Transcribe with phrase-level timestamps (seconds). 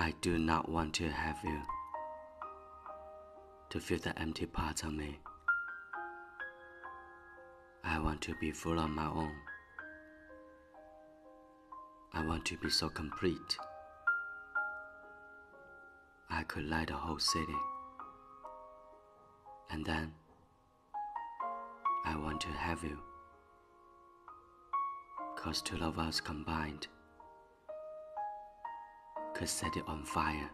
[0.00, 1.60] I do not want to have you
[3.68, 5.18] to fill the empty parts of me.
[7.84, 9.34] I want to be full on my own.
[12.14, 13.58] I want to be so complete.
[16.30, 17.60] I could light a whole city.
[19.70, 20.14] And then
[22.06, 22.98] I want to have you.
[25.36, 26.86] Cause two of us combined
[29.46, 30.50] set it on fire.